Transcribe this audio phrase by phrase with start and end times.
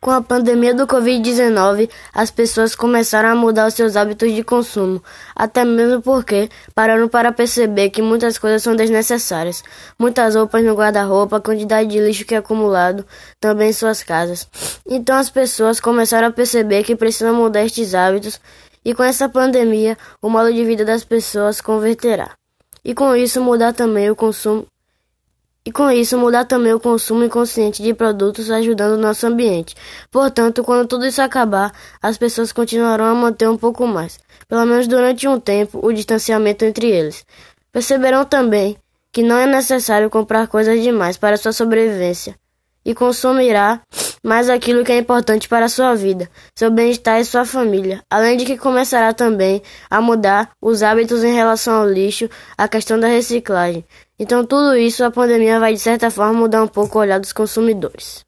[0.00, 5.02] Com a pandemia do Covid-19, as pessoas começaram a mudar os seus hábitos de consumo,
[5.34, 9.64] até mesmo porque pararam para perceber que muitas coisas são desnecessárias.
[9.98, 13.04] Muitas roupas no guarda-roupa, a quantidade de lixo que é acumulado
[13.40, 14.46] também em suas casas.
[14.88, 18.40] Então as pessoas começaram a perceber que precisam mudar estes hábitos
[18.84, 22.30] e com essa pandemia, o modo de vida das pessoas converterá.
[22.84, 24.66] E com isso mudar também o consumo
[25.68, 29.76] e com isso mudar também o consumo inconsciente de produtos ajudando o nosso ambiente.
[30.10, 34.18] Portanto, quando tudo isso acabar, as pessoas continuarão a manter um pouco mais,
[34.48, 37.22] pelo menos durante um tempo, o distanciamento entre eles.
[37.70, 38.78] Perceberão também
[39.12, 42.34] que não é necessário comprar coisas demais para sua sobrevivência
[42.82, 43.82] e consumirá
[44.28, 48.36] mais aquilo que é importante para a sua vida, seu bem-estar e sua família, além
[48.36, 53.08] de que começará também a mudar os hábitos em relação ao lixo, a questão da
[53.08, 53.84] reciclagem.
[54.18, 57.32] Então tudo isso a pandemia vai de certa forma mudar um pouco o olhar dos
[57.32, 58.24] consumidores.